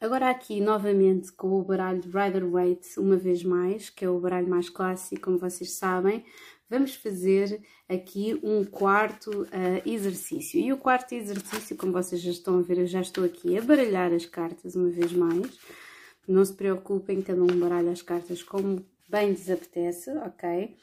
[0.00, 4.70] Agora aqui novamente com o baralho Rider-Waite, uma vez mais, que é o baralho mais
[4.70, 6.24] clássico, como vocês sabem,
[6.70, 10.58] vamos fazer aqui um quarto uh, exercício.
[10.58, 13.60] E o quarto exercício, como vocês já estão a ver, eu já estou aqui a
[13.60, 15.58] baralhar as cartas uma vez mais.
[16.26, 20.76] Não se preocupem, cada um baralha as cartas como bem lhes apetece, ok?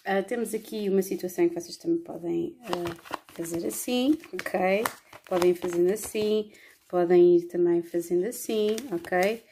[0.00, 4.82] Uh, temos aqui uma situação que vocês também podem uh, fazer assim, ok?
[5.28, 6.50] Podem fazendo assim,
[6.92, 9.42] podem ir também fazendo assim, ok?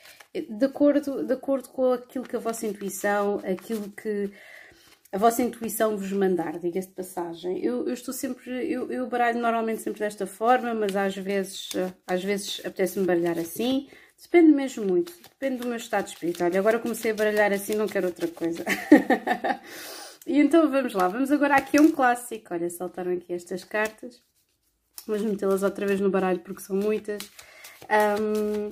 [0.47, 4.31] De acordo, de acordo com aquilo que a vossa intuição, aquilo que
[5.11, 7.65] a vossa intuição vos mandar, diga-se de passagem.
[7.65, 11.71] Eu, eu, estou sempre, eu, eu baralho normalmente sempre desta forma, mas às vezes,
[12.07, 13.89] às vezes apetece-me baralhar assim.
[14.23, 16.51] Depende mesmo muito, depende do meu estado espiritual.
[16.55, 18.63] Agora comecei a baralhar assim, não quero outra coisa.
[20.27, 22.53] e então vamos lá, vamos agora aqui a um clássico.
[22.53, 24.23] Olha, saltaram aqui estas cartas.
[25.11, 27.21] Vamos metê-las outra vez no baralho porque são muitas.
[27.91, 28.69] Um,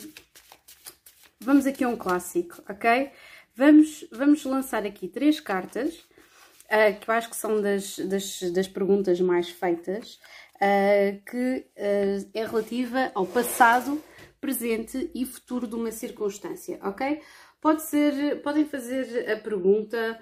[1.40, 3.10] vamos aqui a um clássico, ok?
[3.56, 8.68] Vamos, vamos lançar aqui três cartas, uh, que eu acho que são das, das, das
[8.68, 10.20] perguntas mais feitas,
[10.54, 14.00] uh, que uh, é relativa ao passado,
[14.40, 17.20] presente e futuro de uma circunstância, ok?
[17.60, 20.20] Pode ser, podem fazer a pergunta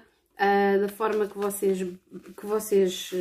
[0.81, 1.79] da forma que vocês,
[2.35, 3.11] que vocês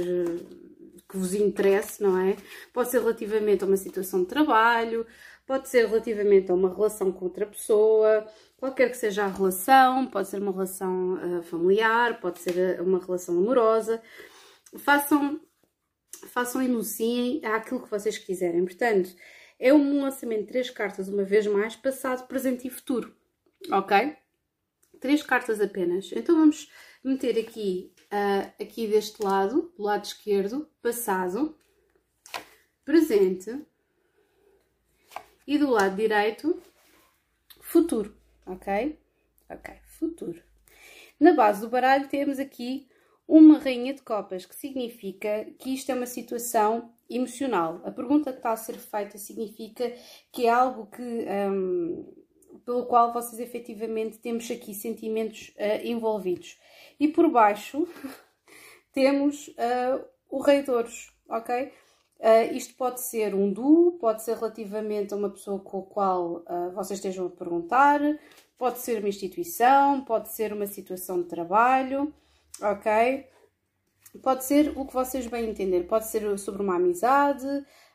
[1.16, 2.36] que vos interesse, não é?
[2.72, 5.06] Pode ser relativamente a uma situação de trabalho,
[5.46, 8.26] pode ser relativamente a uma relação com outra pessoa,
[8.58, 12.98] qualquer que seja a relação, pode ser uma relação uh, familiar, pode ser eh, uma
[12.98, 14.02] relação amorosa.
[14.78, 15.40] Façam,
[16.28, 18.64] façam enunciem aquilo que vocês quiserem.
[18.64, 19.10] Portanto,
[19.58, 23.14] é um lançamento de três cartas, uma vez mais, passado, presente e futuro.
[23.70, 24.16] Ok?
[25.00, 26.10] Três cartas apenas.
[26.12, 26.70] Então vamos
[27.02, 31.56] meter aqui uh, aqui deste lado, do lado esquerdo, passado,
[32.84, 33.64] presente
[35.46, 36.60] e do lado direito,
[37.60, 38.98] futuro, ok?
[39.48, 40.42] Ok, futuro.
[41.18, 42.88] Na base do baralho temos aqui
[43.26, 47.80] uma rainha de copas, que significa que isto é uma situação emocional.
[47.84, 49.92] A pergunta que está a ser feita significa
[50.32, 52.25] que é algo que, um,
[52.66, 56.58] pelo qual vocês efetivamente temos aqui sentimentos uh, envolvidos.
[56.98, 57.86] E por baixo
[58.92, 61.72] temos uh, o Rei de Ouros, ok?
[62.18, 66.44] Uh, isto pode ser um duo, pode ser relativamente a uma pessoa com a qual
[66.48, 68.00] uh, vocês estejam a perguntar,
[68.58, 72.12] pode ser uma instituição, pode ser uma situação de trabalho,
[72.60, 73.26] ok?
[74.22, 77.46] Pode ser o que vocês bem entender, pode ser sobre uma amizade,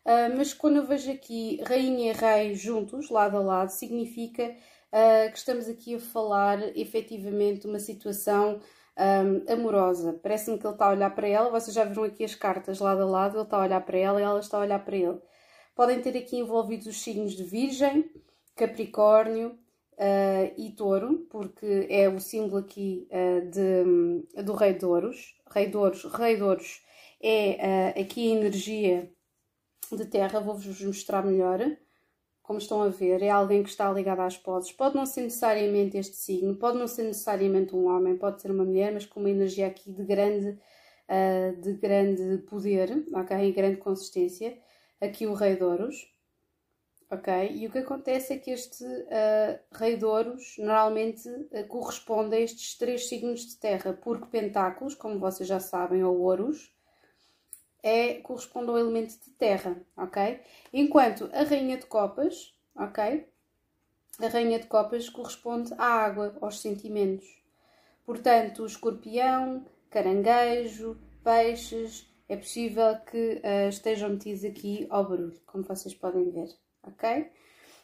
[0.06, 4.56] uh, mas quando eu vejo aqui rainha e rei juntos, lado a lado, significa
[5.32, 8.60] que estamos aqui a falar efetivamente de uma situação
[8.98, 10.20] um, amorosa.
[10.22, 11.50] Parece-me que ele está a olhar para ela.
[11.50, 13.38] Vocês já viram aqui as cartas lado a lado.
[13.38, 15.20] Ele está a olhar para ela e ela está a olhar para ele.
[15.76, 18.10] Podem ter aqui envolvidos os signos de Virgem,
[18.56, 19.58] Capricórnio
[19.94, 25.36] uh, e Touro, porque é o símbolo aqui uh, de, do Rei de Ouros.
[25.50, 26.82] Rei de Ouros, Rei de Ouros
[27.24, 29.12] é uh, aqui a energia
[29.98, 30.40] de terra.
[30.40, 31.60] Vou-vos mostrar melhor
[32.52, 34.74] como estão a ver, é alguém que está ligado às poses.
[34.74, 38.66] Pode não ser necessariamente este signo, pode não ser necessariamente um homem, pode ser uma
[38.66, 43.38] mulher, mas com uma energia aqui de grande, uh, de grande poder, ok?
[43.38, 44.58] E grande consistência.
[45.00, 46.14] Aqui o Rei de Ouros,
[47.10, 47.52] ok?
[47.54, 52.40] E o que acontece é que este uh, Rei de Ouros normalmente uh, corresponde a
[52.42, 56.74] estes três signos de terra, porque Pentáculos, como vocês já sabem, ou Ouros,
[57.84, 60.40] é, corresponde ao elemento de terra, ok?
[60.74, 63.28] Enquanto a rainha de copas, ok?
[64.20, 67.28] A rainha de copas corresponde à água, aos sentimentos.
[68.06, 75.94] Portanto, escorpião, caranguejo, peixes, é possível que uh, estejam metidos aqui ao barulho, como vocês
[75.94, 76.50] podem ver,
[76.84, 77.30] ok?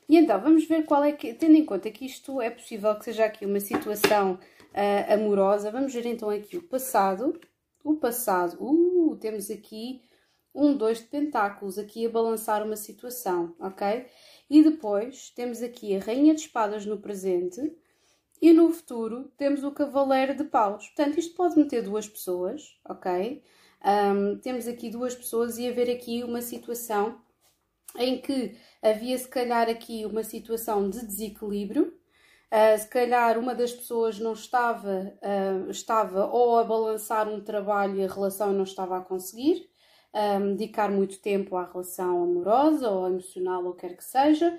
[0.07, 3.03] E então, vamos ver qual é que, tendo em conta que isto é possível que
[3.03, 7.37] seja aqui uma situação uh, amorosa, vamos ver então aqui o passado,
[7.83, 10.01] o passado, uh, temos aqui
[10.53, 14.07] um dois de pentáculos, aqui a balançar uma situação, ok?
[14.49, 17.75] E depois temos aqui a rainha de espadas no presente
[18.41, 20.87] e no futuro temos o cavaleiro de paus.
[20.87, 23.43] Portanto, isto pode meter duas pessoas, ok?
[23.85, 27.21] Um, temos aqui duas pessoas e haver aqui uma situação
[27.97, 31.96] em que havia se calhar aqui uma situação de desequilíbrio
[32.51, 37.97] Uh, se calhar uma das pessoas não estava, uh, estava ou a balançar um trabalho
[37.97, 39.69] e a relação não estava a conseguir,
[40.13, 44.57] um, dedicar muito tempo à relação amorosa ou emocional ou quer que seja.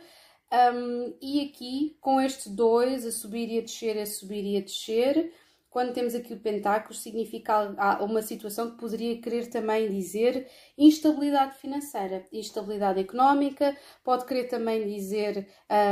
[0.52, 4.61] Um, e aqui, com estes dois, a subir e a descer, a subir e a
[4.61, 5.32] descer,
[5.79, 12.27] quando temos aqui o pentáculo, significa uma situação que poderia querer também dizer instabilidade financeira,
[12.33, 15.47] instabilidade económica, pode querer também dizer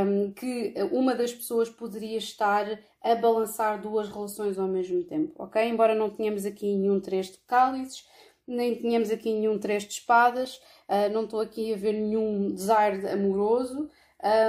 [0.05, 2.67] um, que uma das pessoas poderia estar
[3.00, 5.62] a balançar duas relações ao mesmo tempo, ok?
[5.62, 8.05] Embora não tenhamos aqui nenhum três de cálices,
[8.44, 10.56] nem tenhamos aqui nenhum três de espadas,
[10.88, 13.88] uh, não estou aqui a ver nenhum desire amoroso,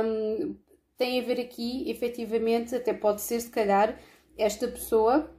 [0.04, 0.58] um,
[0.98, 3.96] tem a ver aqui, efetivamente, até pode ser se calhar
[4.38, 5.30] esta pessoa,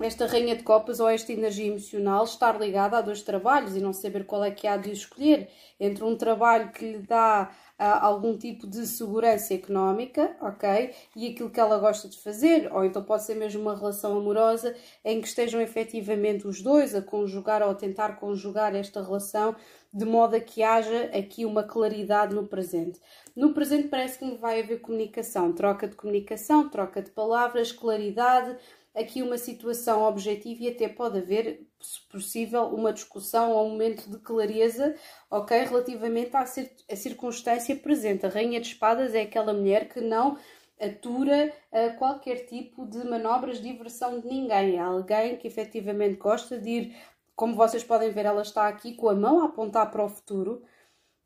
[0.00, 3.92] esta rainha de copas ou esta energia emocional estar ligada a dois trabalhos e não
[3.92, 5.48] saber qual é que há de escolher
[5.78, 10.94] entre um trabalho que lhe dá uh, algum tipo de segurança económica, ok?
[11.16, 14.74] E aquilo que ela gosta de fazer, ou então pode ser mesmo uma relação amorosa
[15.04, 19.54] em que estejam efetivamente os dois a conjugar ou a tentar conjugar esta relação
[19.92, 23.00] de modo a que haja aqui uma claridade no presente.
[23.34, 28.56] No presente parece que vai haver comunicação, troca de comunicação, troca de palavras, claridade,
[28.94, 34.10] aqui uma situação objetiva e até pode haver, se possível, uma discussão ou um momento
[34.10, 34.94] de clareza,
[35.30, 38.26] ok, relativamente à, à circunstância presente.
[38.26, 40.38] A Rainha de Espadas é aquela mulher que não
[40.80, 44.76] atura uh, qualquer tipo de manobras de diversão de ninguém.
[44.76, 46.96] É alguém que efetivamente gosta de ir
[47.40, 50.62] como vocês podem ver, ela está aqui com a mão a apontar para o futuro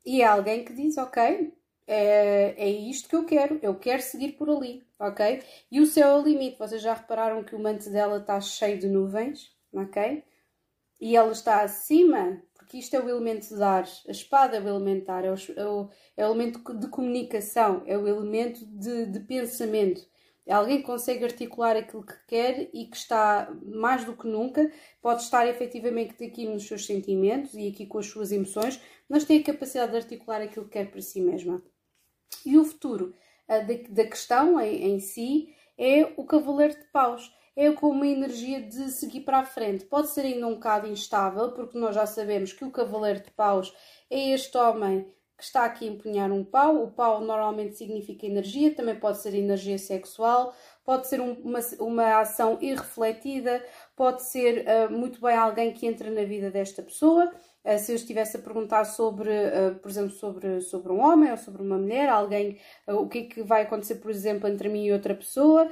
[0.05, 1.53] e é alguém que diz: Ok,
[1.87, 5.41] é, é isto que eu quero, eu quero seguir por ali, ok?
[5.71, 6.57] E o céu é o limite.
[6.57, 10.23] Vocês já repararam que o manto dela está cheio de nuvens, ok?
[10.99, 14.67] E ela está acima, porque isto é o elemento de ar, a espada é o
[14.67, 18.65] elemento de ar, é o, é o, é o elemento de comunicação, é o elemento
[18.65, 20.01] de, de pensamento.
[20.47, 24.71] É alguém que consegue articular aquilo que quer e que está, mais do que nunca,
[25.01, 28.79] pode estar efetivamente aqui nos seus sentimentos e aqui com as suas emoções,
[29.09, 31.63] mas tem a capacidade de articular aquilo que quer para si mesma.
[32.45, 33.13] E o futuro
[33.89, 38.89] da, questão em, em si é o Cavaleiro de Paus é com uma energia de
[38.91, 39.85] seguir para a frente.
[39.85, 43.73] Pode ser ainda um bocado instável, porque nós já sabemos que o Cavaleiro de Paus
[44.09, 46.83] é este homem que está aqui a empunhar um pau.
[46.83, 50.53] O pau normalmente significa energia, também pode ser energia sexual,
[50.83, 53.63] pode ser um, uma, uma ação irrefletida,
[53.95, 57.31] pode ser uh, muito bem alguém que entra na vida desta pessoa.
[57.65, 61.37] Uh, se eu estivesse a perguntar sobre, uh, por exemplo, sobre, sobre um homem ou
[61.37, 64.93] sobre uma mulher, alguém, o que é que vai acontecer, por exemplo, entre mim e
[64.93, 65.69] outra pessoa,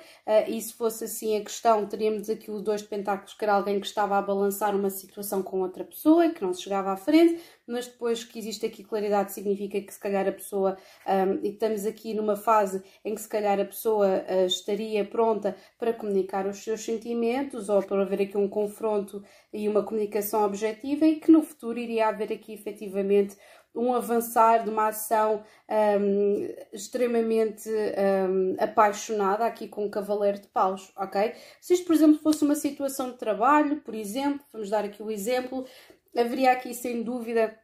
[0.48, 3.80] e se fosse assim a questão, teríamos aqui o dois de pentáculos, que era alguém
[3.80, 7.40] que estava a balançar uma situação com outra pessoa, que não se chegava à frente,
[7.68, 10.78] mas depois que existe aqui claridade significa que se calhar a pessoa,
[11.08, 15.56] um, e estamos aqui numa fase em que se calhar a pessoa uh, estaria pronta
[15.78, 21.06] para comunicar os seus sentimentos ou para haver aqui um confronto e uma comunicação objetiva
[21.06, 23.38] e que no futuro iria haver aqui efetivamente
[23.76, 25.44] um avançar de uma ação
[26.00, 31.34] um, extremamente um, apaixonada aqui com o Cavaleiro de Paus, ok?
[31.60, 35.10] Se isto, por exemplo, fosse uma situação de trabalho, por exemplo, vamos dar aqui o
[35.10, 35.66] exemplo,
[36.16, 37.58] haveria aqui sem dúvida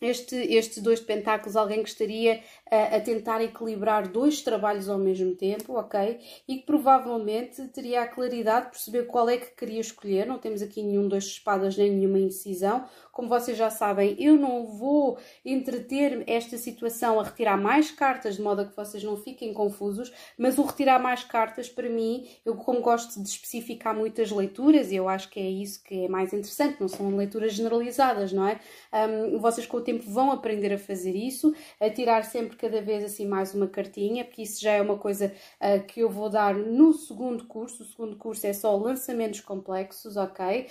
[0.00, 2.40] este, estes dois pentáculos, alguém que estaria
[2.70, 6.18] a, a, tentar equilibrar dois trabalhos ao mesmo tempo, ok?
[6.46, 10.26] E que provavelmente teria a claridade de perceber qual é que queria escolher.
[10.26, 12.84] Não temos aqui nenhum dois espadas nem nenhuma indecisão.
[13.12, 18.42] Como vocês já sabem, eu não vou entreter esta situação a retirar mais cartas de
[18.42, 22.56] modo a que vocês não fiquem confusos, mas o retirar mais cartas, para mim, eu
[22.56, 26.32] como gosto de especificar muitas leituras, e eu acho que é isso que é mais
[26.34, 28.60] interessante, não são leituras generalizadas, não é?
[28.92, 33.26] Um, vocês com tempo vão aprender a fazer isso, a tirar sempre cada vez assim
[33.26, 36.92] mais uma cartinha, porque isso já é uma coisa uh, que eu vou dar no
[36.92, 37.82] segundo curso.
[37.82, 40.66] O segundo curso é só lançamentos complexos, ok?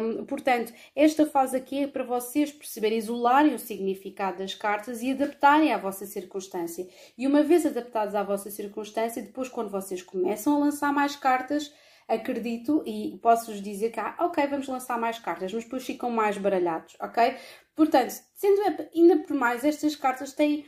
[0.00, 5.72] Um, portanto, esta fase aqui para vocês perceberem, isolarem o significado das cartas e adaptarem
[5.72, 6.88] à vossa circunstância.
[7.16, 11.72] E uma vez adaptados à vossa circunstância, depois quando vocês começam a lançar mais cartas,
[12.08, 16.36] acredito e posso-vos dizer que, ah, ok, vamos lançar mais cartas, mas depois ficam mais
[16.36, 17.36] baralhados, ok?
[17.74, 18.60] Portanto, sendo
[18.94, 20.64] ainda por mais, estas cartas têm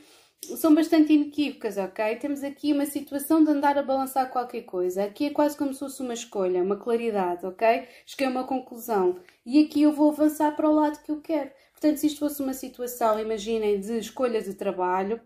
[0.56, 2.16] são bastante inequívocas, ok?
[2.16, 5.04] Temos aqui uma situação de andar a balançar qualquer coisa.
[5.04, 7.88] Aqui é quase como se fosse uma escolha, uma claridade, ok?
[8.04, 9.18] Cheguei a uma conclusão.
[9.44, 11.50] E aqui eu vou avançar para o lado que eu quero.
[11.72, 15.20] Portanto, se isto fosse uma situação, imaginem, de escolha de trabalho,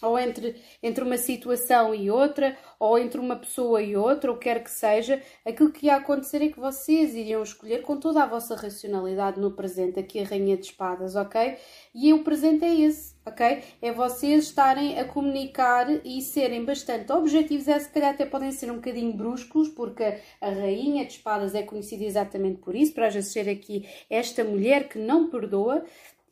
[0.00, 4.62] ou entre, entre uma situação e outra, ou entre uma pessoa e outra, ou quer
[4.62, 8.56] que seja, aquilo que ia acontecer é que vocês iriam escolher com toda a vossa
[8.56, 11.56] racionalidade no presente, aqui a Rainha de Espadas, ok?
[11.94, 13.62] E o presente é esse, ok?
[13.80, 18.72] É vocês estarem a comunicar e serem bastante objetivos, é, se calhar até podem ser
[18.72, 23.32] um bocadinho bruscos, porque a Rainha de Espadas é conhecida exatamente por isso, para vezes
[23.32, 25.84] ser aqui esta mulher que não perdoa,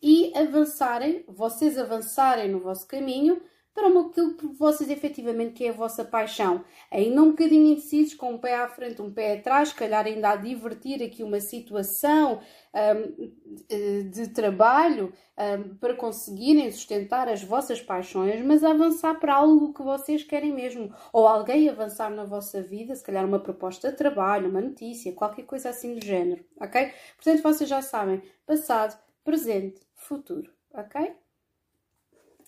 [0.02, 3.40] e avançarem, vocês avançarem no vosso caminho,
[3.74, 6.64] para aquilo que vocês efetivamente que é a vossa paixão.
[6.90, 10.30] Ainda um bocadinho indecisos, com um pé à frente, um pé atrás, se calhar ainda
[10.30, 12.40] a divertir aqui uma situação
[12.74, 19.82] um, de trabalho um, para conseguirem sustentar as vossas paixões, mas avançar para algo que
[19.82, 20.92] vocês querem mesmo.
[21.12, 25.44] Ou alguém avançar na vossa vida, se calhar uma proposta de trabalho, uma notícia, qualquer
[25.44, 26.92] coisa assim do género, ok?
[27.16, 31.14] Portanto, vocês já sabem, passado, presente, futuro, ok?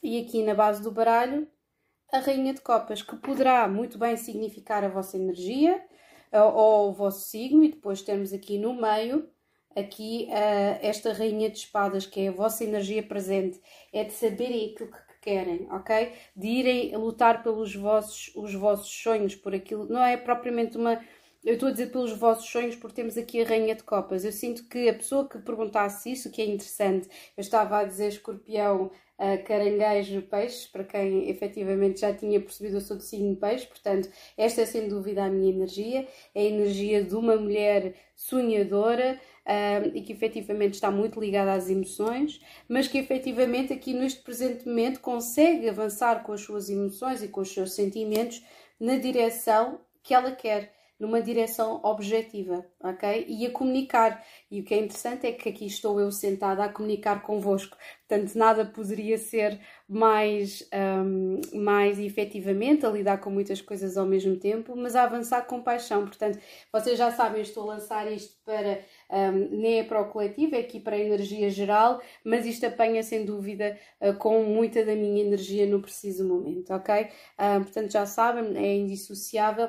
[0.02, 1.46] E aqui na base do baralho,
[2.12, 5.82] a Rainha de Copas, que poderá muito bem significar a vossa energia
[6.32, 9.28] ou, o vosso signo, e depois temos aqui no meio
[9.76, 13.60] aqui uh, esta Rainha de Espadas, que é a vossa energia presente,
[13.92, 16.12] é de saberem aquilo que querem, ok?
[16.36, 21.00] De irem lutar pelos vossos, os vossos sonhos, por aquilo, não é propriamente uma
[21.44, 24.24] eu estou a dizer pelos vossos sonhos porque temos aqui a Rainha de Copas.
[24.24, 28.08] Eu sinto que a pessoa que perguntasse isso, que é interessante, eu estava a dizer
[28.08, 33.66] escorpião, uh, caranguejo, peixe, para quem efetivamente já tinha percebido, eu sou de signo peixe,
[33.66, 39.20] portanto, esta é sem dúvida a minha energia, é a energia de uma mulher sonhadora,
[39.46, 44.66] uh, e que efetivamente está muito ligada às emoções, mas que efetivamente aqui neste presente
[44.66, 48.42] momento consegue avançar com as suas emoções e com os seus sentimentos
[48.78, 53.24] na direção que ela quer numa direção objetiva, ok?
[53.28, 54.24] E a comunicar.
[54.50, 57.76] E o que é interessante é que aqui estou eu sentada a comunicar convosco.
[58.06, 59.58] Portanto, nada poderia ser
[59.88, 65.46] mais, um, mais efetivamente a lidar com muitas coisas ao mesmo tempo, mas a avançar
[65.46, 66.06] com paixão.
[66.06, 66.38] Portanto,
[66.72, 70.60] vocês já sabem, estou a lançar isto para um, nem é para o coletivo, é
[70.60, 75.22] aqui para a energia geral, mas isto apanha sem dúvida uh, com muita da minha
[75.22, 77.08] energia no preciso momento, ok?
[77.38, 79.68] Uh, portanto, já sabem, é indissociável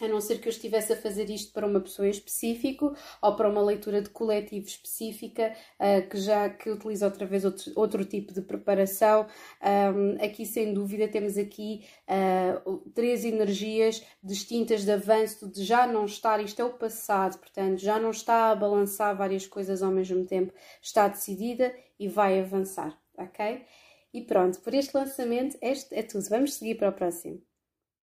[0.00, 3.36] a não ser que eu estivesse a fazer isto para uma pessoa em específico ou
[3.36, 8.04] para uma leitura de coletivo específica, uh, que já que utiliza outra vez outro, outro
[8.04, 9.26] tipo de preparação.
[9.62, 16.04] Um, aqui, sem dúvida, temos aqui uh, três energias distintas de avanço, de já não
[16.04, 20.24] estar, isto é o passado, portanto, já não está a balançar várias coisas ao mesmo
[20.24, 20.52] tempo,
[20.82, 23.64] está decidida e vai avançar, ok?
[24.12, 26.28] E pronto, por este lançamento, este é tudo.
[26.28, 27.47] Vamos seguir para o próximo.